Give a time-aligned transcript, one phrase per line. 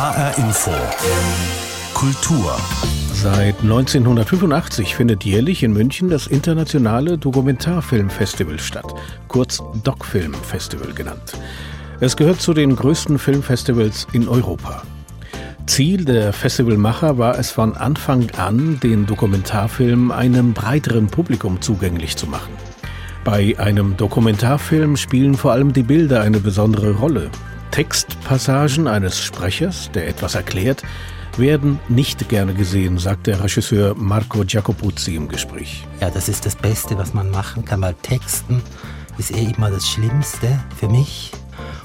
[0.00, 0.70] HR Info.
[1.92, 2.56] Kultur.
[3.12, 8.94] Seit 1985 findet jährlich in München das internationale Dokumentarfilmfestival statt,
[9.28, 11.34] kurz DocFilm Festival genannt.
[12.00, 14.84] Es gehört zu den größten Filmfestivals in Europa.
[15.66, 22.26] Ziel der Festivalmacher war es von Anfang an, den Dokumentarfilm einem breiteren Publikum zugänglich zu
[22.26, 22.54] machen.
[23.22, 27.30] Bei einem Dokumentarfilm spielen vor allem die Bilder eine besondere Rolle.
[27.70, 30.82] Textpassagen eines Sprechers, der etwas erklärt,
[31.36, 35.86] werden nicht gerne gesehen, sagt der Regisseur Marco Giacopuzzi im Gespräch.
[36.00, 38.62] Ja, das ist das Beste, was man machen kann, weil Texten
[39.18, 41.32] ist eh immer das Schlimmste für mich.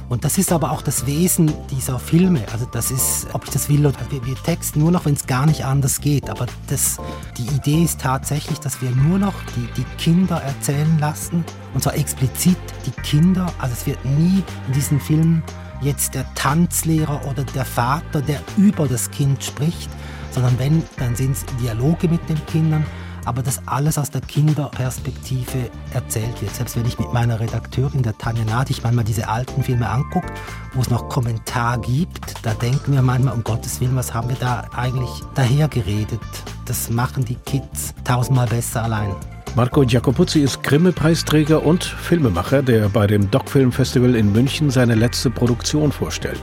[0.08, 2.44] Und das ist aber auch das Wesen dieser Filme.
[2.52, 5.26] Also das ist, ob ich das will oder wir, wir texten nur noch, wenn es
[5.26, 6.30] gar nicht anders geht.
[6.30, 6.98] Aber das,
[7.38, 11.44] die Idee ist tatsächlich, dass wir nur noch die, die Kinder erzählen lassen.
[11.73, 13.52] Und zwar explizit die Kinder.
[13.58, 15.44] Also es wird nie in diesen Filmen
[15.85, 19.89] jetzt der Tanzlehrer oder der Vater, der über das Kind spricht,
[20.31, 22.86] sondern wenn, dann sind es Dialoge mit den Kindern,
[23.23, 26.53] aber dass alles aus der Kinderperspektive erzählt wird.
[26.53, 30.31] Selbst wenn ich mit meiner Redakteurin, der Tanja Nadig, manchmal diese alten Filme angucke,
[30.73, 34.38] wo es noch Kommentar gibt, da denken wir manchmal, um Gottes Willen, was haben wir
[34.38, 36.20] da eigentlich dahergeredet?
[36.66, 39.16] Das machen die Kids tausendmal besser allein.
[39.56, 45.30] Marco Giacopuzzi ist Grimme-Preisträger und Filmemacher, der bei dem Doc-Film Festival in München seine letzte
[45.30, 46.42] Produktion vorstellt.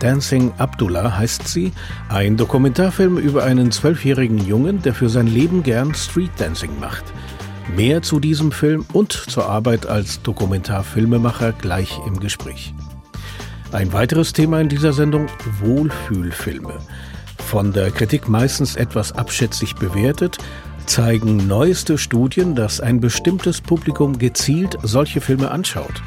[0.00, 1.72] Dancing Abdullah heißt sie,
[2.08, 7.04] ein Dokumentarfilm über einen zwölfjährigen Jungen, der für sein Leben gern Streetdancing macht.
[7.76, 12.72] Mehr zu diesem Film und zur Arbeit als Dokumentarfilmemacher gleich im Gespräch.
[13.72, 15.26] Ein weiteres Thema in dieser Sendung
[15.60, 16.78] Wohlfühlfilme.
[17.36, 20.38] Von der Kritik meistens etwas abschätzig bewertet,
[20.88, 26.02] zeigen neueste Studien, dass ein bestimmtes Publikum gezielt solche Filme anschaut.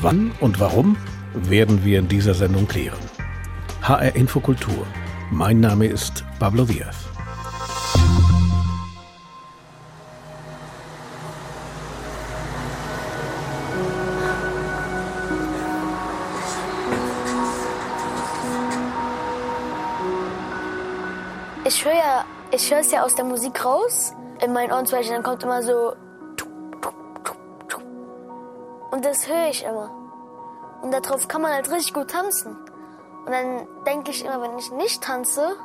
[0.00, 0.96] Wann und warum
[1.34, 2.98] werden wir in dieser Sendung klären.
[3.82, 4.86] HR Infokultur.
[5.30, 7.07] Mein Name ist Pablo Diaz.
[22.68, 24.12] Ich höre es ja aus der Musik raus.
[24.44, 25.94] In meinen Ohren zum Beispiel, dann kommt immer so.
[28.90, 29.90] Und das höre ich immer.
[30.82, 32.54] Und darauf kann man halt richtig gut tanzen.
[33.24, 35.56] Und dann denke ich immer, wenn ich nicht tanze,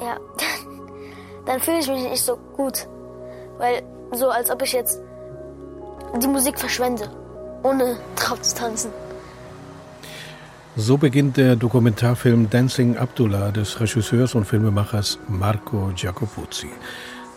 [0.00, 0.16] ja,
[1.44, 2.88] dann fühle ich mich nicht so gut.
[3.58, 3.82] Weil
[4.12, 5.02] so, als ob ich jetzt
[6.14, 7.10] die Musik verschwende,
[7.62, 8.90] ohne drauf zu tanzen.
[10.78, 16.68] So beginnt der Dokumentarfilm Dancing Abdullah des Regisseurs und Filmemachers Marco Giacopuzzi.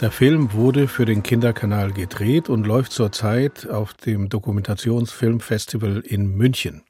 [0.01, 6.83] Der Film wurde für den Kinderkanal gedreht und läuft zurzeit auf dem Dokumentationsfilmfestival in München.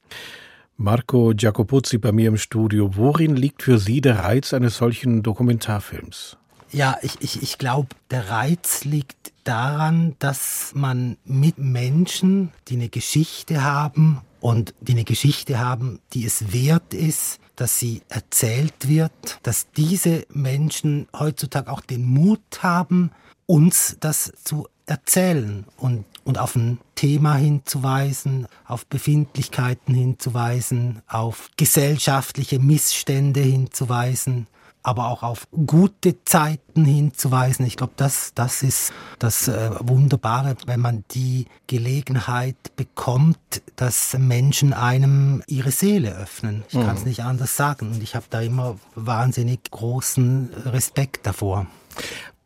[0.76, 2.96] Marco Giacopuzzi bei mir im Studio.
[2.96, 6.36] Worin liegt für Sie der Reiz eines solchen Dokumentarfilms?
[6.72, 12.90] Ja, ich, ich, ich glaube, der Reiz liegt daran, dass man mit Menschen, die eine
[12.90, 19.40] Geschichte haben und die eine Geschichte haben, die es wert ist, dass sie erzählt wird,
[19.44, 23.12] dass diese Menschen heutzutage auch den Mut haben,
[23.46, 32.60] uns das zu erzählen und, und auf ein Thema hinzuweisen, auf Befindlichkeiten hinzuweisen, auf gesellschaftliche
[32.60, 34.48] Missstände hinzuweisen
[34.84, 37.66] aber auch auf gute Zeiten hinzuweisen.
[37.66, 44.74] Ich glaube, das, das ist das äh, Wunderbare, wenn man die Gelegenheit bekommt, dass Menschen
[44.74, 46.64] einem ihre Seele öffnen.
[46.70, 46.86] Ich mhm.
[46.86, 47.92] kann es nicht anders sagen.
[47.92, 51.68] Und ich habe da immer wahnsinnig großen Respekt davor.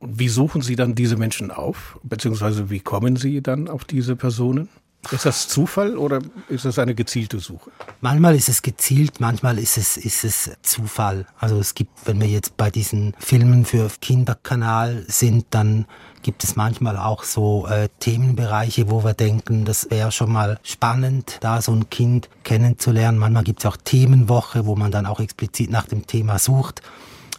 [0.01, 2.00] Wie suchen Sie dann diese Menschen auf?
[2.03, 4.69] Beziehungsweise wie kommen Sie dann auf diese Personen?
[5.12, 7.72] Ist das Zufall oder ist das eine gezielte Suche?
[8.00, 11.25] Manchmal ist es gezielt, manchmal ist es, ist es Zufall.
[11.38, 15.86] Also es gibt, wenn wir jetzt bei diesen Filmen für Kinderkanal sind, dann
[16.22, 21.38] gibt es manchmal auch so äh, Themenbereiche, wo wir denken, das wäre schon mal spannend,
[21.42, 23.18] da so ein Kind kennenzulernen.
[23.18, 26.81] Manchmal gibt es auch Themenwoche, wo man dann auch explizit nach dem Thema sucht.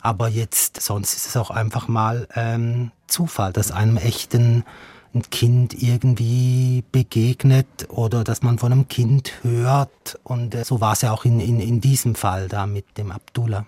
[0.03, 4.65] Aber jetzt, sonst ist es auch einfach mal ähm, Zufall, dass einem echten
[5.15, 10.19] ein Kind irgendwie begegnet oder dass man von einem Kind hört.
[10.25, 13.13] Und äh, so war es ja auch in, in, in diesem Fall da mit dem
[13.13, 13.67] Abdullah.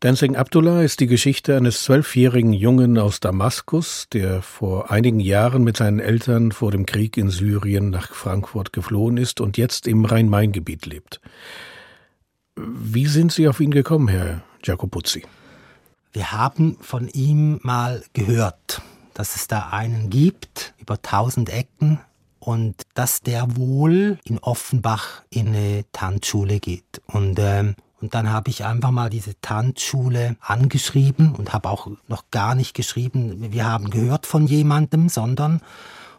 [0.00, 5.76] Dancing Abdullah ist die Geschichte eines zwölfjährigen Jungen aus Damaskus, der vor einigen Jahren mit
[5.76, 10.86] seinen Eltern vor dem Krieg in Syrien nach Frankfurt geflohen ist und jetzt im Rhein-Main-Gebiet
[10.86, 11.20] lebt.
[12.56, 15.24] Wie sind Sie auf ihn gekommen, Herr Giacopuzzi?
[16.14, 18.80] Wir haben von ihm mal gehört
[19.20, 22.00] dass es da einen gibt über tausend Ecken
[22.38, 27.02] und dass der wohl in Offenbach in eine Tanzschule geht.
[27.06, 32.30] Und, ähm, Und dann habe ich einfach mal diese Tanzschule angeschrieben und habe auch noch
[32.30, 35.60] gar nicht geschrieben, wir haben gehört von jemandem, sondern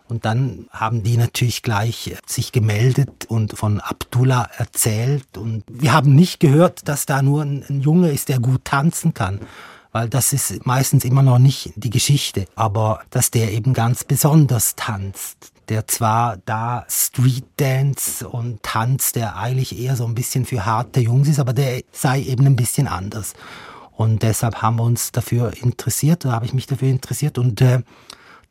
[0.08, 5.38] und dann haben die natürlich gleich sich gemeldet und von Abdullah erzählt.
[5.38, 9.16] Und wir haben nicht gehört, dass da nur ein, ein Junge ist, der gut tanzen
[9.16, 9.40] kann
[9.92, 14.76] weil das ist meistens immer noch nicht die Geschichte, aber dass der eben ganz besonders
[14.76, 15.52] tanzt.
[15.70, 21.00] Der zwar da Street Dance und Tanz, der eigentlich eher so ein bisschen für harte
[21.00, 23.34] Jungs ist, aber der sei eben ein bisschen anders.
[23.92, 27.82] Und deshalb haben wir uns dafür interessiert, da habe ich mich dafür interessiert und äh,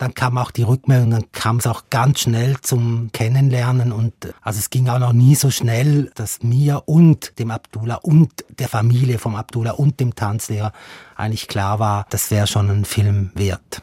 [0.00, 4.58] dann kam auch die Rückmeldung, dann kam es auch ganz schnell zum Kennenlernen und also
[4.58, 9.19] es ging auch noch nie so schnell, dass mir und dem Abdullah und der Familie
[9.19, 10.73] vom Abdullah und dem Tanzlehrer
[11.17, 13.82] eigentlich klar war, das wäre schon ein Film wert.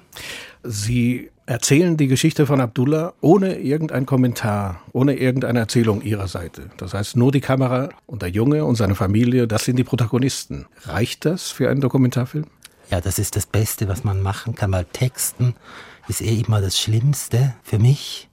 [0.63, 6.71] Sie erzählen die Geschichte von Abdullah ohne irgendein Kommentar, ohne irgendeine Erzählung ihrer Seite.
[6.77, 10.65] Das heißt, nur die Kamera und der Junge und seine Familie, das sind die Protagonisten.
[10.85, 12.47] Reicht das für einen Dokumentarfilm?
[12.89, 15.55] Ja, das ist das Beste, was man machen kann, weil Texten
[16.07, 18.29] ist eh immer das Schlimmste für mich.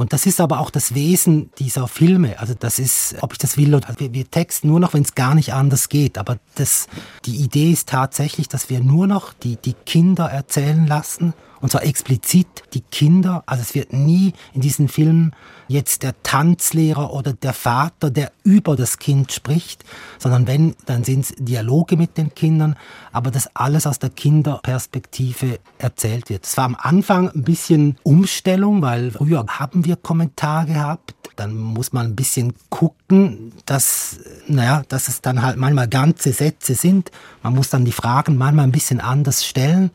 [0.00, 2.38] Und das ist aber auch das Wesen dieser Filme.
[2.38, 5.14] Also das ist, ob ich das will oder wir, wir texten nur noch, wenn es
[5.14, 6.16] gar nicht anders geht.
[6.16, 6.88] Aber das,
[7.26, 11.84] die Idee ist tatsächlich, dass wir nur noch die, die Kinder erzählen lassen und zwar
[11.84, 13.42] explizit die Kinder.
[13.46, 15.32] Also es wird nie in diesen Filmen
[15.68, 19.84] jetzt der Tanzlehrer oder der Vater, der über das Kind spricht,
[20.18, 22.76] sondern wenn, dann sind es Dialoge mit den Kindern,
[23.12, 26.44] aber das alles aus der Kinderperspektive erzählt wird.
[26.44, 31.92] Es war am Anfang ein bisschen Umstellung, weil früher haben wir Kommentare gehabt, dann muss
[31.92, 37.10] man ein bisschen gucken, dass, naja, dass es dann halt manchmal ganze Sätze sind.
[37.42, 39.90] Man muss dann die Fragen manchmal ein bisschen anders stellen.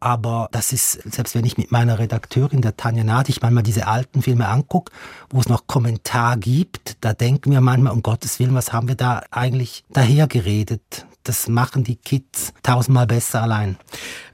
[0.00, 4.22] Aber das ist, selbst wenn ich mit meiner Redakteurin, der Tanja Nadig, manchmal diese alten
[4.22, 4.90] Filme angucke,
[5.28, 8.94] wo es noch Kommentar gibt, da denken wir manchmal, um Gottes Willen, was haben wir
[8.94, 11.06] da eigentlich dahergeredet?
[11.24, 13.76] Das machen die Kids tausendmal besser allein.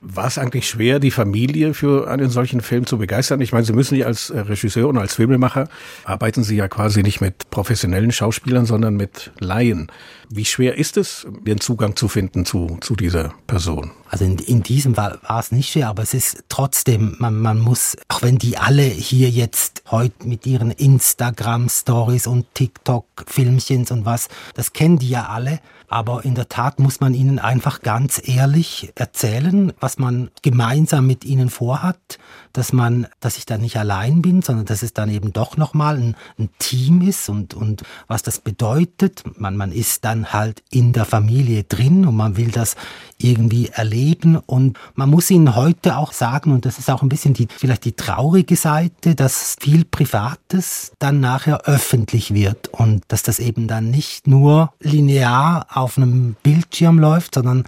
[0.01, 3.41] War es eigentlich schwer, die Familie für einen solchen Film zu begeistern?
[3.41, 5.69] Ich meine, Sie müssen ja als Regisseur und als Filmemacher
[6.05, 9.91] arbeiten Sie ja quasi nicht mit professionellen Schauspielern, sondern mit Laien.
[10.29, 13.93] Wie schwer ist es, den Zugang zu finden zu, zu dieser Person?
[14.09, 17.59] Also in, in diesem Fall war es nicht schwer, aber es ist trotzdem, man, man
[17.59, 24.29] muss, auch wenn die alle hier jetzt heute mit ihren Instagram-Stories und TikTok-Filmchens und was,
[24.55, 28.93] das kennen die ja alle, aber in der Tat muss man ihnen einfach ganz ehrlich
[28.95, 32.19] erzählen, was man gemeinsam mit ihnen vorhat,
[32.53, 35.97] dass man, dass ich da nicht allein bin, sondern dass es dann eben doch nochmal
[35.97, 39.23] ein, ein Team ist und, und was das bedeutet.
[39.39, 42.77] Man, man ist dann halt in der Familie drin und man will das
[43.19, 47.35] irgendwie erleben und man muss ihnen heute auch sagen, und das ist auch ein bisschen
[47.35, 53.39] die, vielleicht die traurige Seite, dass viel Privates dann nachher öffentlich wird und dass das
[53.39, 57.65] eben dann nicht nur linear auf einem Bildschirm läuft, sondern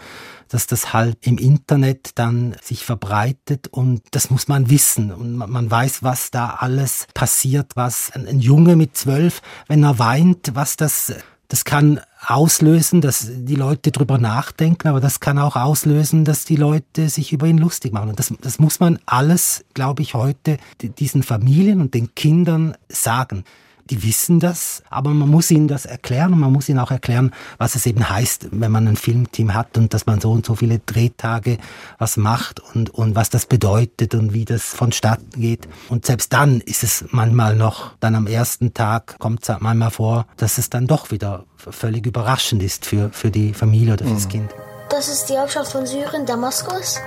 [0.49, 5.71] dass das halt im Internet dann sich verbreitet und das muss man wissen und man
[5.71, 11.13] weiß, was da alles passiert, was ein, Junge mit zwölf, wenn er weint, was das
[11.51, 16.57] das kann auslösen, dass die Leute drüber nachdenken, aber das kann auch auslösen, dass die
[16.57, 18.11] Leute sich über ihn lustig machen.
[18.11, 23.45] Und das, das muss man alles, glaube ich, heute diesen Familien und den Kindern sagen
[23.91, 27.33] die wissen das, aber man muss ihnen das erklären und man muss ihnen auch erklären,
[27.59, 30.55] was es eben heißt, wenn man ein Filmteam hat und dass man so und so
[30.55, 31.59] viele Drehtage
[31.99, 35.69] was macht und, und was das bedeutet und wie das vonstatten geht.
[35.89, 40.27] Und selbst dann ist es manchmal noch, dann am ersten Tag kommt es manchmal vor,
[40.37, 44.31] dass es dann doch wieder völlig überraschend ist für, für die Familie oder fürs mhm.
[44.31, 44.55] Kind.
[44.91, 46.99] Das ist die Hauptstadt von Syrien, Damaskus.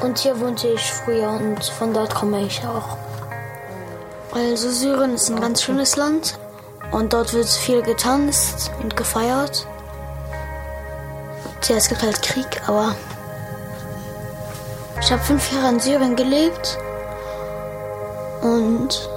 [0.00, 2.96] Und hier wohnte ich früher und von dort komme ich auch.
[4.32, 6.38] Also Syrien ist ein ganz schönes Land
[6.90, 9.66] und dort wird viel getanzt und gefeiert.
[11.60, 12.94] Tja, es gibt halt Krieg, aber
[15.00, 16.78] ich habe fünf Jahre in Syrien gelebt
[18.42, 19.08] und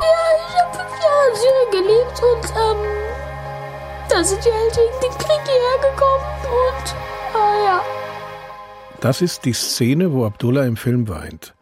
[0.00, 0.16] ja,
[0.48, 2.80] ich habe fünf Jahre in Syrien gelebt und ähm,
[4.08, 7.13] da sind die halt wegen dem Krieg hierher gekommen und
[7.64, 7.80] Ja.
[9.00, 11.54] Das ist die Szene, wo Abdullah im Film weint.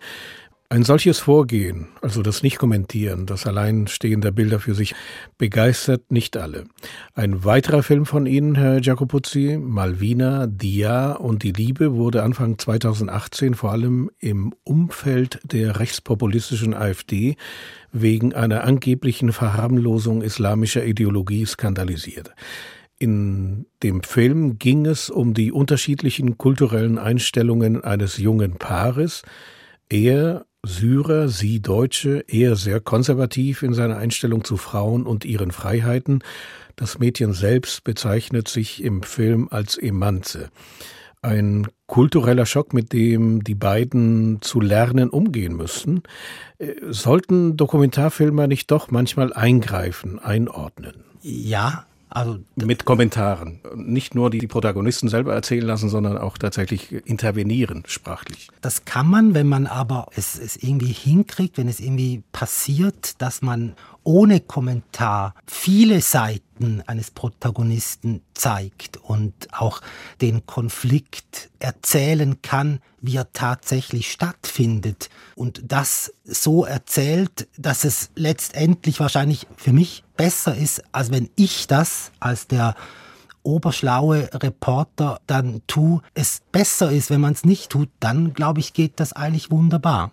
[0.68, 4.94] Ein solches Vorgehen, also das Nicht-Kommentieren, das Alleinstehen der Bilder für sich,
[5.36, 6.64] begeistert nicht alle.
[7.14, 13.54] Ein weiterer Film von Ihnen, Herr Giacopuzzi, Malvina, Dia und die Liebe, wurde Anfang 2018
[13.54, 17.36] vor allem im Umfeld der rechtspopulistischen AfD
[17.92, 22.34] wegen einer angeblichen Verharmlosung islamischer Ideologie skandalisiert.
[23.02, 29.22] In dem Film ging es um die unterschiedlichen kulturellen Einstellungen eines jungen Paares,
[29.88, 36.22] Er Syrer, sie Deutsche, eher sehr konservativ in seiner Einstellung zu Frauen und ihren Freiheiten.
[36.76, 40.50] Das Mädchen selbst bezeichnet sich im Film als Emanze.
[41.22, 46.04] Ein kultureller Schock, mit dem die beiden zu lernen umgehen müssten.
[46.58, 51.02] Äh, sollten Dokumentarfilmer nicht doch manchmal eingreifen, einordnen?
[51.20, 53.60] Ja, also mit Kommentaren.
[53.74, 58.48] Nicht nur die Protagonisten selber erzählen lassen, sondern auch tatsächlich intervenieren sprachlich.
[58.60, 63.42] Das kann man, wenn man aber es, es irgendwie hinkriegt, wenn es irgendwie passiert, dass
[63.42, 69.80] man ohne Kommentar viele Seiten eines Protagonisten zeigt und auch
[70.20, 79.00] den Konflikt erzählen kann, wie er tatsächlich stattfindet und das so erzählt, dass es letztendlich
[79.00, 82.76] wahrscheinlich für mich besser ist, als wenn ich das als der
[83.42, 88.72] oberschlaue Reporter dann tu, es besser ist, wenn man es nicht tut, dann glaube ich,
[88.72, 90.12] geht das eigentlich wunderbar.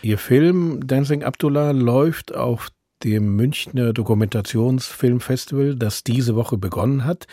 [0.00, 2.70] Ihr Film Dancing Abdullah läuft auf
[3.02, 7.26] dem Münchner Dokumentationsfilmfestival, das diese Woche begonnen hat,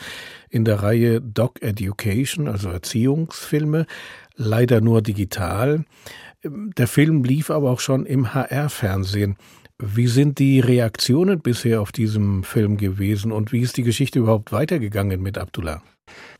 [0.50, 3.86] in der Reihe Doc Education, also Erziehungsfilme,
[4.36, 5.86] leider nur digital.
[6.44, 9.36] Der Film lief aber auch schon im HR-Fernsehen.
[9.84, 14.52] Wie sind die Reaktionen bisher auf diesem Film gewesen und wie ist die Geschichte überhaupt
[14.52, 15.82] weitergegangen mit Abdullah?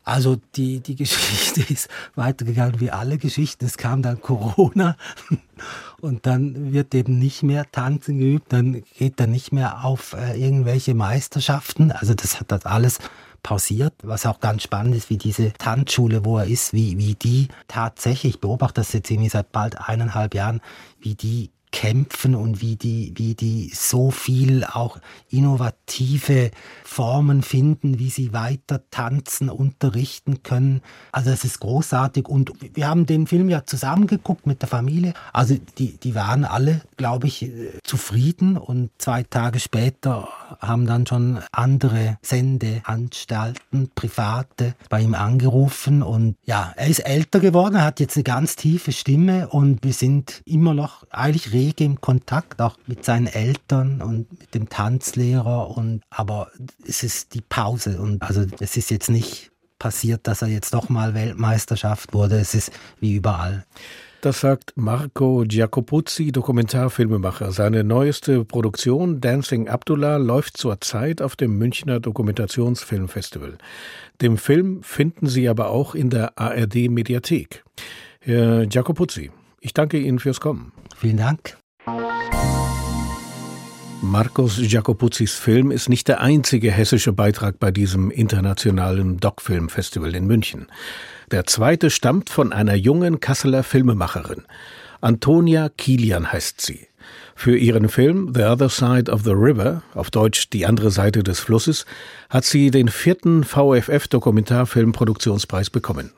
[0.05, 3.65] Also die, die Geschichte ist weitergegangen wie alle Geschichten.
[3.65, 4.95] Es kam dann Corona
[6.01, 10.41] und dann wird eben nicht mehr tanzen geübt, dann geht er nicht mehr auf äh,
[10.41, 11.91] irgendwelche Meisterschaften.
[11.91, 12.99] Also das hat das alles
[13.43, 17.49] pausiert, was auch ganz spannend ist, wie diese Tanzschule, wo er ist, wie, wie die
[17.67, 20.61] tatsächlich, ich beobachte das jetzt irgendwie seit bald eineinhalb Jahren,
[21.01, 24.99] wie die kämpfen und wie die, wie die so viel auch
[25.29, 26.51] innovative
[26.85, 30.81] Formen finden, wie sie weiter tanzen, unterrichten können.
[31.11, 35.13] Also es ist großartig und wir haben den Film ja zusammengeguckt mit der Familie.
[35.33, 37.49] Also die, die waren alle, glaube ich,
[37.83, 46.35] zufrieden und zwei Tage später haben dann schon andere Sendeanstalten, private, bei ihm angerufen und
[46.45, 50.43] ja, er ist älter geworden, er hat jetzt eine ganz tiefe Stimme und wir sind
[50.45, 55.75] immer noch eigentlich rege im Kontakt, auch mit seinen Eltern und mit dem Tanzlehrer.
[55.75, 56.49] Und, aber
[56.87, 57.99] es ist die Pause.
[58.01, 62.39] Und also es ist jetzt nicht passiert, dass er jetzt doch mal Weltmeisterschaft wurde.
[62.39, 63.65] Es ist wie überall.
[64.21, 67.51] Das sagt Marco Giacopuzzi, Dokumentarfilmemacher.
[67.51, 73.57] Seine neueste Produktion Dancing Abdullah läuft zurzeit auf dem Münchner Dokumentationsfilmfestival.
[74.21, 77.65] Den Film finden Sie aber auch in der ARD Mediathek.
[78.21, 79.31] Herr Giacopuzzi,
[79.63, 80.71] ich danke Ihnen fürs Kommen.
[80.95, 81.57] Vielen Dank.
[84.01, 90.67] Marcos Jacopuzzis Film ist nicht der einzige hessische Beitrag bei diesem internationalen Doc-Film-Festival in München.
[91.31, 94.43] Der zweite stammt von einer jungen Kasseler Filmemacherin.
[94.99, 96.87] Antonia Kilian heißt sie.
[97.35, 101.39] Für ihren Film The Other Side of the River, auf Deutsch Die andere Seite des
[101.39, 101.85] Flusses,
[102.29, 106.11] hat sie den vierten VFF Dokumentarfilmproduktionspreis bekommen.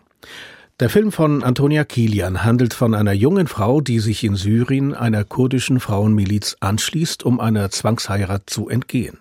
[0.81, 5.23] Der Film von Antonia Kilian handelt von einer jungen Frau, die sich in Syrien einer
[5.23, 9.19] kurdischen Frauenmiliz anschließt, um einer Zwangsheirat zu entgehen.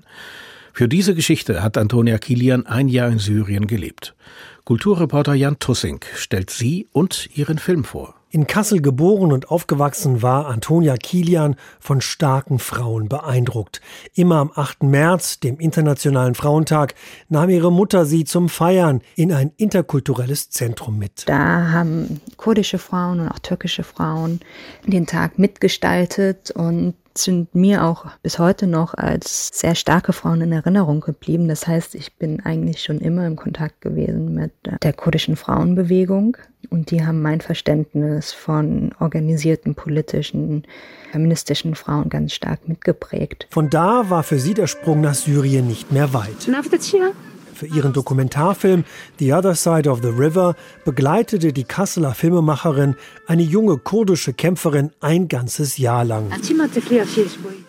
[0.72, 4.16] Für diese Geschichte hat Antonia Kilian ein Jahr in Syrien gelebt.
[4.64, 8.16] Kulturreporter Jan Tussing stellt sie und ihren Film vor.
[8.34, 13.80] In Kassel geboren und aufgewachsen war Antonia Kilian von starken Frauen beeindruckt.
[14.12, 14.82] Immer am 8.
[14.82, 16.96] März, dem Internationalen Frauentag,
[17.28, 21.28] nahm ihre Mutter sie zum Feiern in ein interkulturelles Zentrum mit.
[21.28, 24.40] Da haben kurdische Frauen und auch türkische Frauen
[24.84, 30.52] den Tag mitgestaltet und sind mir auch bis heute noch als sehr starke Frauen in
[30.52, 31.48] Erinnerung geblieben.
[31.48, 34.52] Das heißt, ich bin eigentlich schon immer im Kontakt gewesen mit
[34.82, 36.36] der kurdischen Frauenbewegung
[36.70, 40.64] und die haben mein Verständnis von organisierten politischen,
[41.12, 43.46] feministischen Frauen ganz stark mitgeprägt.
[43.50, 46.48] Von da war für sie der Sprung nach Syrien nicht mehr weit.
[47.54, 48.84] Für ihren Dokumentarfilm
[49.20, 52.96] The Other Side of the River begleitete die Kasseler Filmemacherin
[53.28, 56.32] eine junge kurdische Kämpferin ein ganzes Jahr lang.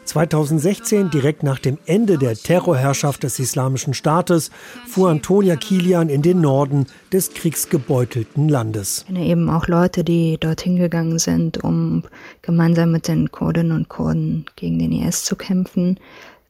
[0.05, 4.49] 2016, direkt nach dem Ende der Terrorherrschaft des Islamischen Staates,
[4.87, 9.05] fuhr Antonia Kilian in den Norden des kriegsgebeutelten Landes.
[9.15, 12.03] Eben auch Leute, die dorthin gegangen sind, um
[12.41, 15.99] gemeinsam mit den Kurdinnen und Kurden gegen den IS zu kämpfen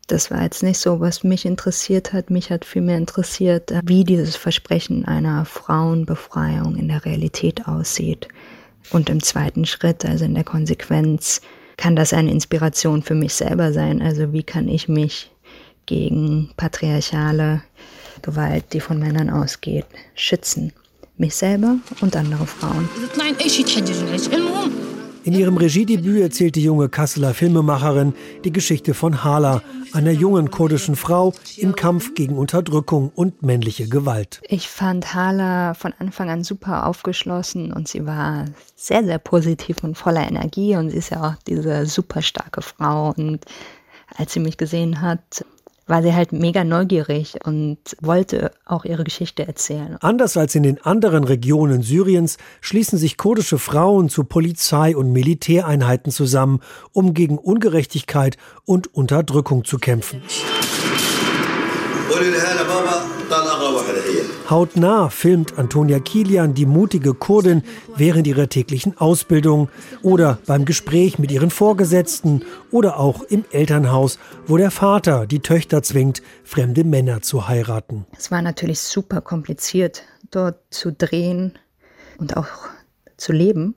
[0.08, 2.30] das war jetzt nicht so, was mich interessiert hat.
[2.30, 8.28] Mich hat vielmehr interessiert, wie dieses Versprechen einer Frauenbefreiung in der Realität aussieht.
[8.92, 11.42] Und im zweiten Schritt, also in der Konsequenz,
[11.78, 14.02] kann das eine Inspiration für mich selber sein.
[14.02, 15.32] Also wie kann ich mich
[15.86, 17.64] gegen patriarchale
[18.22, 20.72] Gewalt, die von Männern ausgeht, schützen?
[21.18, 22.90] Mich selber und andere Frauen.
[25.26, 28.14] In ihrem Regiedebüt erzählt die junge Kasseler Filmemacherin
[28.44, 34.40] die Geschichte von Hala, einer jungen kurdischen Frau im Kampf gegen Unterdrückung und männliche Gewalt.
[34.48, 39.98] Ich fand Hala von Anfang an super aufgeschlossen und sie war sehr, sehr positiv und
[39.98, 43.46] voller Energie und sie ist ja auch diese super starke Frau und
[44.16, 45.44] als sie mich gesehen hat,
[45.88, 49.98] war sie halt mega neugierig und wollte auch ihre Geschichte erzählen.
[50.02, 56.12] Anders als in den anderen Regionen Syriens schließen sich kurdische Frauen zu Polizei- und Militäreinheiten
[56.12, 56.62] zusammen,
[56.92, 60.22] um gegen Ungerechtigkeit und Unterdrückung zu kämpfen.
[64.50, 67.64] Hautnah filmt Antonia Kilian die mutige Kurdin
[67.96, 69.70] während ihrer täglichen Ausbildung
[70.04, 75.82] oder beim Gespräch mit ihren Vorgesetzten oder auch im Elternhaus, wo der Vater die Töchter
[75.82, 78.06] zwingt, fremde Männer zu heiraten.
[78.18, 81.58] Es war natürlich super kompliziert, dort zu drehen
[82.18, 82.48] und auch
[83.18, 83.76] zu leben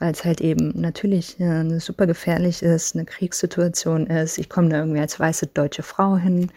[0.00, 4.38] weil es halt eben natürlich äh, super gefährlich ist, eine Kriegssituation ist.
[4.38, 6.50] Ich komme da irgendwie als weiße deutsche Frau hin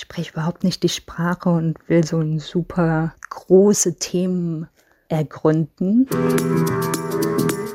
[0.00, 4.68] spreche überhaupt nicht die Sprache und will so ein super große Themen
[5.08, 6.06] ergründen.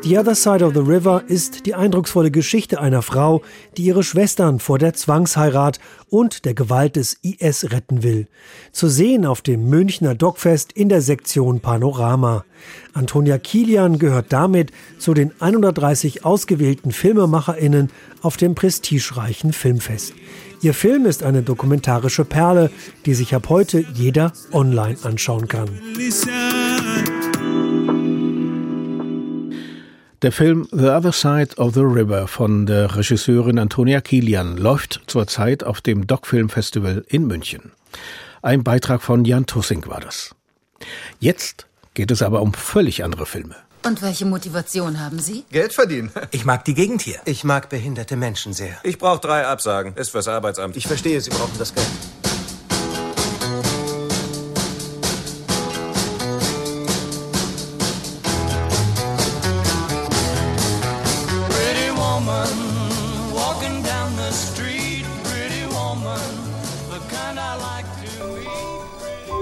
[0.04, 3.44] The Other Side of the River ist die eindrucksvolle Geschichte einer Frau,
[3.78, 8.28] die ihre Schwestern vor der Zwangsheirat und der Gewalt des IS retten will.
[8.72, 12.46] Zu sehen auf dem Münchner Dogfest in der Sektion Panorama.
[12.94, 17.92] Antonia Kilian gehört damit zu den 130 ausgewählten FilmemacherInnen
[18.24, 20.13] auf dem prestigereichen Filmfest.
[20.63, 22.70] Ihr Film ist eine dokumentarische Perle,
[23.08, 25.70] die sich ab heute jeder online anschauen kann.
[30.22, 35.63] Der Film The Other Side of the River von der Regisseurin Antonia Kilian läuft zurzeit
[35.63, 37.72] auf dem Doc-Film Festival in München.
[38.44, 40.36] Ein Beitrag von Jan Tussing war das.
[41.20, 41.65] Jetzt
[41.96, 43.56] geht es aber um völlig andere Filme.
[43.84, 45.44] Und welche Motivation haben Sie?
[45.52, 46.12] Geld verdienen.
[46.32, 47.20] Ich mag die Gegend hier.
[47.26, 48.78] Ich mag behinderte Menschen sehr.
[48.84, 49.96] Ich brauche drei Absagen.
[49.96, 50.78] Ist fürs Arbeitsamt.
[50.78, 51.88] Ich verstehe, Sie brauchen das Geld.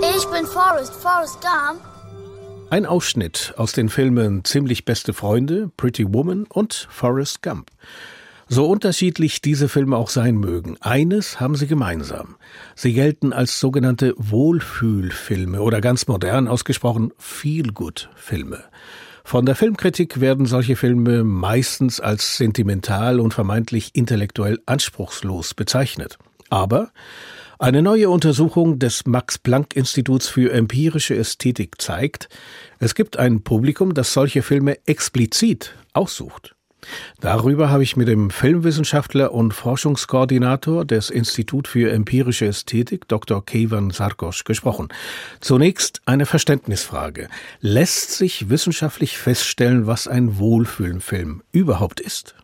[0.02, 1.82] Ich bin Forrest, Forrest Gump.
[2.72, 7.72] Ein Ausschnitt aus den Filmen Ziemlich beste Freunde, Pretty Woman und Forrest Gump.
[8.48, 12.36] So unterschiedlich diese Filme auch sein mögen, eines haben sie gemeinsam.
[12.76, 18.64] Sie gelten als sogenannte Wohlfühlfilme oder ganz modern ausgesprochen Feel-Good-Filme.
[19.24, 26.20] Von der Filmkritik werden solche Filme meistens als sentimental und vermeintlich intellektuell anspruchslos bezeichnet.
[26.52, 26.92] Aber
[27.60, 32.30] eine neue Untersuchung des Max-Planck-Instituts für empirische Ästhetik zeigt,
[32.80, 36.56] es gibt ein Publikum, das solche Filme explizit aussucht.
[37.20, 43.46] Darüber habe ich mit dem Filmwissenschaftler und Forschungskoordinator des Institut für empirische Ästhetik, Dr.
[43.46, 44.88] Kevan Sarkosch, gesprochen.
[45.42, 47.28] Zunächst eine Verständnisfrage.
[47.60, 52.36] Lässt sich wissenschaftlich feststellen, was ein Wohlfühlenfilm überhaupt ist?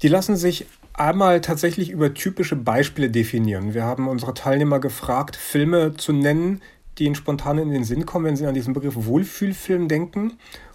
[0.00, 3.74] Die lassen sich einmal tatsächlich über typische Beispiele definieren.
[3.74, 6.62] Wir haben unsere Teilnehmer gefragt, Filme zu nennen,
[6.98, 10.34] die ihnen spontan in den Sinn kommen, wenn sie an diesen Begriff Wohlfühlfilm denken.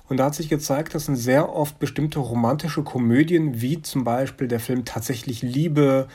[0.10, 4.48] Und da hat sich gezeigt, dass sind sehr oft bestimmte romantische Komödien, wie zum Beispiel
[4.48, 6.08] der Film Tatsächlich Liebe,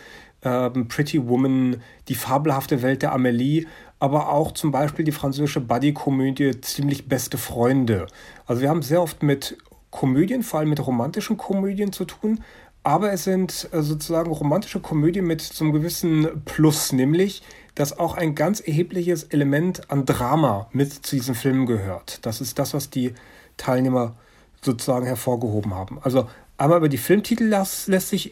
[0.42, 3.66] äh, Pretty Woman, Die fabelhafte Welt der Amelie,
[4.00, 8.06] aber auch zum Beispiel die französische Buddy-Komödie Ziemlich beste Freunde.
[8.46, 9.56] Also wir haben sehr oft mit
[9.90, 12.40] Komödien, vor allem mit romantischen Komödien zu tun,
[12.84, 17.42] aber es sind äh, sozusagen romantische Komödien mit so einem gewissen Plus, nämlich,
[17.74, 22.24] dass auch ein ganz erhebliches Element an Drama mit zu diesen Filmen gehört.
[22.24, 23.14] Das ist das, was die
[23.56, 24.14] Teilnehmer
[24.60, 25.98] sozusagen hervorgehoben haben.
[26.02, 26.28] Also
[26.64, 28.30] einmal über die Filmtitel lässt, lässt sich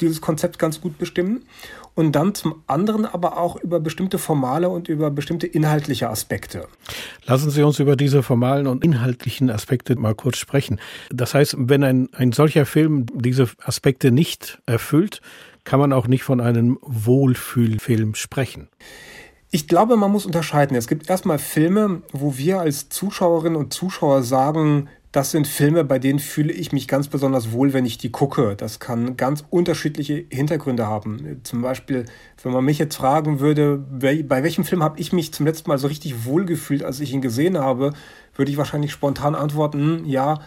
[0.00, 1.44] dieses Konzept ganz gut bestimmen
[1.94, 6.66] und dann zum anderen aber auch über bestimmte formale und über bestimmte inhaltliche Aspekte.
[7.26, 10.80] Lassen Sie uns über diese formalen und inhaltlichen Aspekte mal kurz sprechen.
[11.10, 15.20] Das heißt, wenn ein, ein solcher Film diese Aspekte nicht erfüllt,
[15.64, 18.68] kann man auch nicht von einem Wohlfühlfilm sprechen.
[19.52, 20.76] Ich glaube, man muss unterscheiden.
[20.76, 25.98] Es gibt erstmal Filme, wo wir als Zuschauerinnen und Zuschauer sagen, das sind Filme, bei
[25.98, 28.54] denen fühle ich mich ganz besonders wohl, wenn ich die gucke.
[28.56, 31.40] Das kann ganz unterschiedliche Hintergründe haben.
[31.42, 32.04] Zum Beispiel,
[32.42, 35.78] wenn man mich jetzt fragen würde, bei welchem Film habe ich mich zum letzten Mal
[35.78, 37.92] so richtig wohl gefühlt, als ich ihn gesehen habe,
[38.36, 40.40] würde ich wahrscheinlich spontan antworten, hm, ja,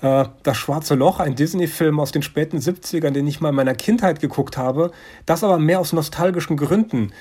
[0.00, 3.74] äh, Das Schwarze Loch, ein Disney-Film aus den späten 70ern, den ich mal in meiner
[3.74, 4.90] Kindheit geguckt habe.
[5.26, 7.12] Das aber mehr aus nostalgischen Gründen.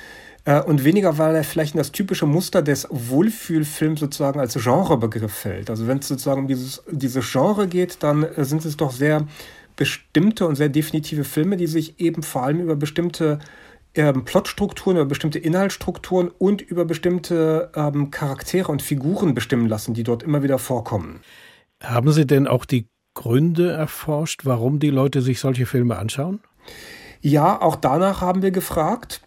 [0.48, 5.34] Äh, und weniger, weil er vielleicht in das typische Muster des Wohlfühlfilms sozusagen als Genrebegriff
[5.34, 5.70] fällt.
[5.70, 9.28] Also wenn es sozusagen um dieses, dieses Genre geht, dann äh, sind es doch sehr
[9.76, 13.40] bestimmte und sehr definitive Filme, die sich eben vor allem über bestimmte
[13.94, 20.04] ähm, Plotstrukturen, über bestimmte Inhaltsstrukturen und über bestimmte ähm, Charaktere und Figuren bestimmen lassen, die
[20.04, 21.20] dort immer wieder vorkommen.
[21.84, 26.40] Haben Sie denn auch die Gründe erforscht, warum die Leute sich solche Filme anschauen?
[27.20, 29.27] Ja, auch danach haben wir gefragt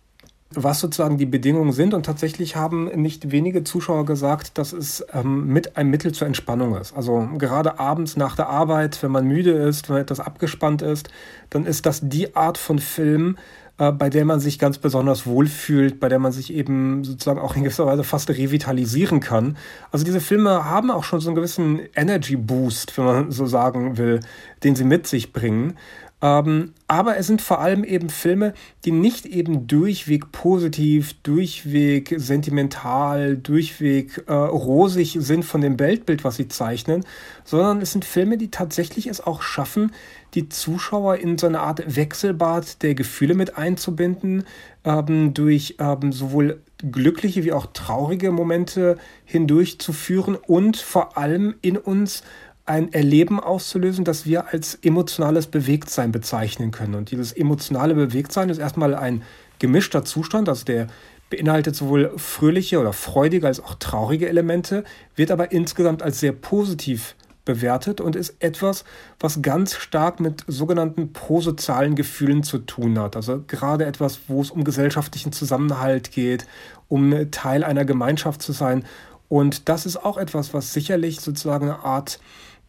[0.55, 1.95] was sozusagen die Bedingungen sind.
[1.95, 6.77] Und tatsächlich haben nicht wenige Zuschauer gesagt, dass es ähm, mit ein Mittel zur Entspannung
[6.77, 6.97] ist.
[6.97, 11.09] Also gerade abends nach der Arbeit, wenn man müde ist, wenn man etwas abgespannt ist,
[11.51, 13.37] dann ist das die Art von Film,
[13.81, 17.57] äh, bei der man sich ganz besonders wohlfühlt, bei der man sich eben sozusagen auch
[17.57, 19.57] in gewisser Weise fast revitalisieren kann.
[19.91, 23.97] Also diese Filme haben auch schon so einen gewissen Energy Boost, wenn man so sagen
[23.97, 24.21] will,
[24.65, 25.79] den sie mit sich bringen.
[26.23, 28.53] Ähm, aber es sind vor allem eben Filme,
[28.85, 36.37] die nicht eben durchweg positiv, durchweg sentimental, durchweg äh, rosig sind von dem Weltbild, was
[36.37, 37.07] sie zeichnen,
[37.45, 39.93] sondern es sind Filme, die tatsächlich es auch schaffen,
[40.35, 44.45] die Zuschauer in so eine Art Wechselbad der Gefühle mit einzubinden,
[44.85, 52.23] ähm, durch ähm, sowohl glückliche wie auch traurige Momente hindurchzuführen und vor allem in uns
[52.71, 56.95] ein Erleben auszulösen, das wir als emotionales Bewegtsein bezeichnen können.
[56.95, 59.23] Und dieses emotionale Bewegtsein ist erstmal ein
[59.59, 60.87] gemischter Zustand, also der
[61.31, 64.85] beinhaltet sowohl fröhliche oder freudige als auch traurige Elemente,
[65.17, 68.85] wird aber insgesamt als sehr positiv bewertet und ist etwas,
[69.19, 73.17] was ganz stark mit sogenannten prosozialen Gefühlen zu tun hat.
[73.17, 76.47] Also gerade etwas, wo es um gesellschaftlichen Zusammenhalt geht,
[76.87, 78.85] um Teil einer Gemeinschaft zu sein.
[79.29, 82.21] Und das ist auch etwas, was sicherlich sozusagen eine Art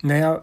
[0.02, 0.42] naja,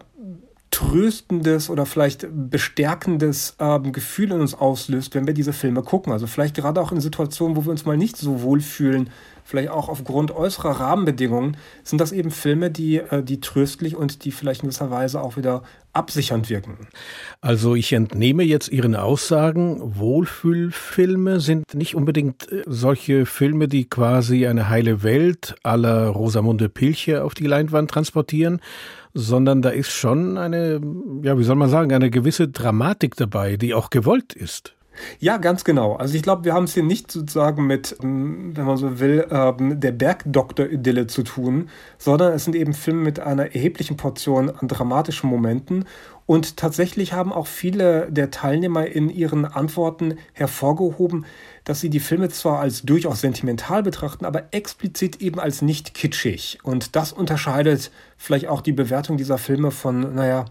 [0.71, 6.13] tröstendes oder vielleicht bestärkendes ähm, Gefühl in uns auslöst, wenn wir diese Filme gucken.
[6.13, 9.09] Also vielleicht gerade auch in Situationen, wo wir uns mal nicht so wohl fühlen,
[9.43, 14.31] vielleicht auch aufgrund äußerer Rahmenbedingungen, sind das eben Filme, die, äh, die tröstlich und die
[14.31, 16.87] vielleicht in gewisser Weise auch wieder absichernd wirken.
[17.41, 24.45] Also ich entnehme jetzt Ihren Aussagen, Wohlfühlfilme sind nicht unbedingt äh, solche Filme, die quasi
[24.45, 28.61] eine heile Welt aller Rosamunde Pilche auf die Leinwand transportieren,
[29.13, 30.81] sondern da ist schon eine,
[31.23, 34.75] ja, wie soll man sagen, eine gewisse Dramatik dabei, die auch gewollt ist.
[35.19, 35.95] Ja, ganz genau.
[35.95, 39.25] Also ich glaube, wir haben es hier nicht sozusagen mit, ähm, wenn man so will,
[39.31, 44.67] ähm, der Bergdoktor-Idylle zu tun, sondern es sind eben Filme mit einer erheblichen Portion an
[44.67, 45.85] dramatischen Momenten.
[46.29, 51.25] Und tatsächlich haben auch viele der Teilnehmer in ihren Antworten hervorgehoben,
[51.63, 56.59] dass sie die Filme zwar als durchaus sentimental betrachten, aber explizit eben als nicht kitschig.
[56.61, 60.45] Und das unterscheidet vielleicht auch die Bewertung dieser Filme von, naja,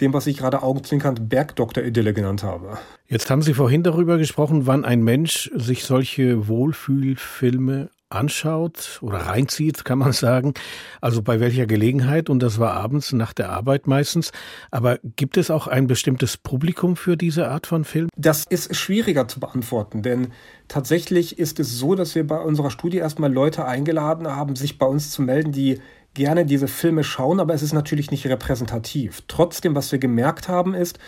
[0.00, 2.78] dem, was ich gerade augenzwinkernd Bergdoktor-Idylle genannt habe.
[3.06, 9.84] Jetzt haben Sie vorhin darüber gesprochen, wann ein Mensch sich solche Wohlfühlfilme anschaut oder reinzieht,
[9.84, 10.54] kann man sagen.
[11.00, 14.32] Also bei welcher Gelegenheit und das war abends nach der Arbeit meistens.
[14.70, 18.08] Aber gibt es auch ein bestimmtes Publikum für diese Art von Film?
[18.16, 20.28] Das ist schwieriger zu beantworten, denn
[20.68, 24.86] tatsächlich ist es so, dass wir bei unserer Studie erstmal Leute eingeladen haben, sich bei
[24.86, 25.80] uns zu melden, die
[26.14, 29.22] gerne diese Filme schauen, aber es ist natürlich nicht repräsentativ.
[29.28, 30.98] Trotzdem, was wir gemerkt haben, ist,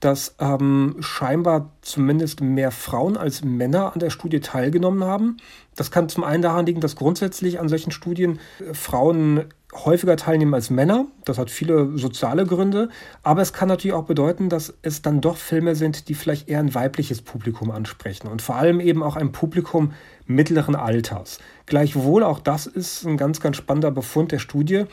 [0.00, 5.38] dass ähm, scheinbar zumindest mehr Frauen als Männer an der Studie teilgenommen haben.
[5.74, 10.54] Das kann zum einen daran liegen, dass grundsätzlich an solchen Studien äh, Frauen häufiger teilnehmen
[10.54, 11.06] als Männer.
[11.24, 12.88] Das hat viele soziale Gründe.
[13.22, 16.60] Aber es kann natürlich auch bedeuten, dass es dann doch Filme sind, die vielleicht eher
[16.60, 19.92] ein weibliches Publikum ansprechen und vor allem eben auch ein Publikum
[20.26, 21.38] mittleren Alters.
[21.66, 24.84] Gleichwohl, auch das ist ein ganz, ganz spannender Befund der Studie.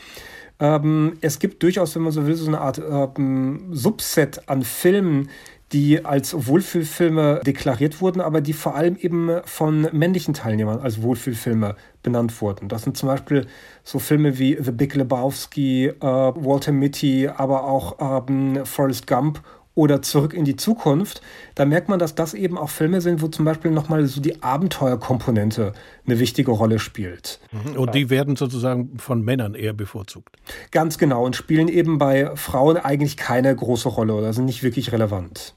[0.59, 5.29] Ähm, es gibt durchaus, wenn man so will, so eine Art ähm, Subset an Filmen,
[5.71, 11.75] die als Wohlfühlfilme deklariert wurden, aber die vor allem eben von männlichen Teilnehmern als Wohlfühlfilme
[12.03, 12.69] benannt wurden.
[12.69, 13.47] Das sind zum Beispiel
[13.83, 19.41] so Filme wie The Big Lebowski, äh, Walter Mitty, aber auch ähm, Forrest Gump
[19.75, 21.21] oder Zurück in die Zukunft,
[21.53, 24.41] da merkt man, dass das eben auch Filme sind, wo zum Beispiel nochmal so die
[24.41, 25.73] Abenteuerkomponente
[26.05, 27.39] eine wichtige Rolle spielt.
[27.51, 27.77] Mhm.
[27.77, 30.37] Und die werden sozusagen von Männern eher bevorzugt.
[30.71, 34.93] Ganz genau und spielen eben bei Frauen eigentlich keine große Rolle oder sind nicht wirklich
[34.93, 35.53] relevant.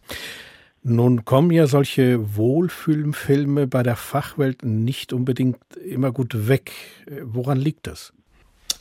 [0.83, 6.73] Nun kommen ja solche Wohlfühlfilme bei der Fachwelt nicht unbedingt immer gut weg.
[7.23, 8.13] Woran liegt das?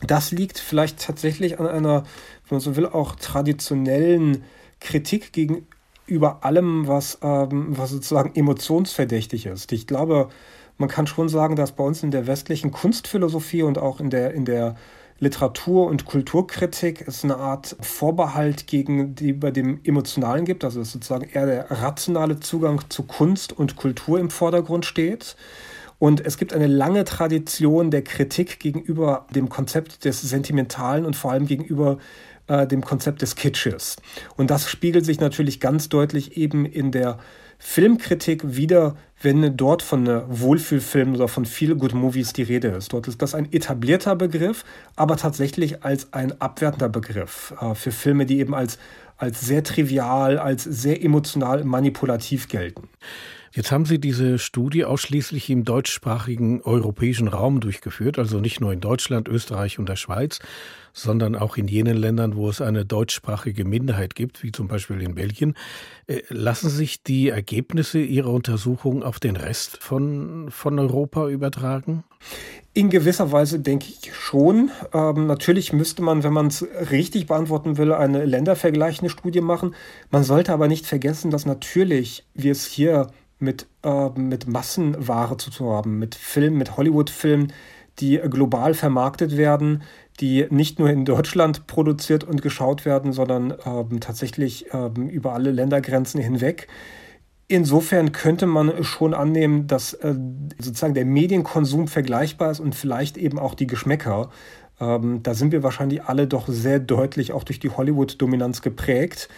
[0.02, 2.04] Das liegt vielleicht tatsächlich an einer,
[2.48, 4.44] wenn man so will, auch traditionellen
[4.80, 9.72] Kritik gegenüber allem, was, ähm, was sozusagen emotionsverdächtig ist.
[9.72, 10.30] Ich glaube,
[10.78, 14.34] man kann schon sagen, dass bei uns in der westlichen Kunstphilosophie und auch in der,
[14.34, 14.76] in der
[15.20, 20.92] Literatur- und Kulturkritik es eine Art Vorbehalt gegen die bei dem Emotionalen gibt, also dass
[20.92, 25.36] sozusagen eher der rationale Zugang zu Kunst und Kultur im Vordergrund steht.
[26.00, 31.32] Und es gibt eine lange Tradition der Kritik gegenüber dem Konzept des Sentimentalen und vor
[31.32, 31.98] allem gegenüber
[32.48, 33.98] äh, dem Konzept des Kitsches.
[34.36, 37.20] Und das spiegelt sich natürlich ganz deutlich eben in der
[37.60, 42.94] Filmkritik wieder, wenn dort von Wohlfühlfilmen oder von Feel Good Movies die Rede ist.
[42.94, 44.64] Dort ist das ein etablierter Begriff,
[44.96, 48.78] aber tatsächlich als ein abwertender Begriff äh, für Filme, die eben als,
[49.18, 52.90] als sehr trivial, als sehr emotional manipulativ gelten.
[53.54, 58.82] Jetzt haben Sie diese Studie ausschließlich im deutschsprachigen europäischen Raum durchgeführt, also nicht nur in
[58.82, 60.40] Deutschland, Österreich und der Schweiz,
[60.94, 65.16] sondern auch in jenen Ländern, wo es eine deutschsprachige Minderheit gibt, wie zum Beispiel in
[65.16, 65.56] Belgien.
[66.08, 72.04] Äh, lassen sich die Ergebnisse Ihrer Untersuchung auf den Rest von, von Europa übertragen?
[72.74, 74.72] In gewisser Weise denke ich schon.
[74.94, 79.76] Ähm, natürlich müsste man, wenn man es richtig beantworten will, eine ländervergleichende Studie machen.
[80.12, 83.08] Man sollte aber nicht vergessen, dass natürlich wir es hier
[83.40, 87.54] mit, äh, mit Massenware zu tun haben, mit Filmen, mit Hollywood-Filmen,
[88.00, 89.84] die global vermarktet werden,
[90.20, 95.52] die nicht nur in Deutschland produziert und geschaut werden, sondern ähm, tatsächlich ähm, über alle
[95.52, 96.68] Ländergrenzen hinweg.
[97.48, 100.16] Insofern könnte man schon annehmen, dass äh,
[100.60, 104.30] sozusagen der Medienkonsum vergleichbar ist und vielleicht eben auch die Geschmäcker.
[104.80, 109.30] Ähm, da sind wir wahrscheinlich alle doch sehr deutlich auch durch die Hollywood-Dominanz geprägt.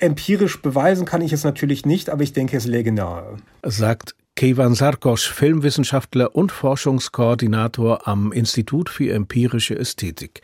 [0.00, 3.36] Empirisch beweisen kann ich es natürlich nicht, aber ich denke, es läge nahe.
[3.62, 10.40] Sagt Kevan Sarkosch, Filmwissenschaftler und Forschungskoordinator am Institut für empirische Ästhetik.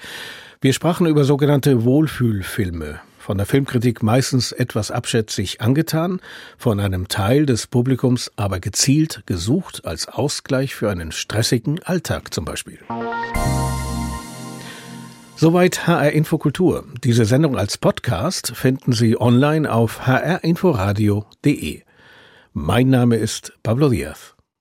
[0.61, 3.01] Wir sprachen über sogenannte Wohlfühlfilme.
[3.19, 6.21] Von der Filmkritik meistens etwas abschätzig angetan,
[6.59, 12.45] von einem Teil des Publikums aber gezielt gesucht als Ausgleich für einen stressigen Alltag zum
[12.45, 12.79] Beispiel.
[15.39, 16.85] Soweit HR Infokultur.
[17.05, 21.83] Diese Sendung als Podcast finden Sie online auf hrinforadio.de.
[22.55, 24.36] Mein Name ist Pablo Diaz.